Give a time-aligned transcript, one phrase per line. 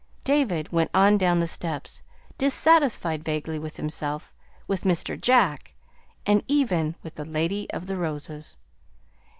[0.23, 2.01] David went on down the steps,
[2.39, 4.33] dissatisfied vaguely with himself,
[4.67, 5.15] with Mr.
[5.15, 5.75] Jack,
[6.25, 8.57] and even with the Lady of the Roses.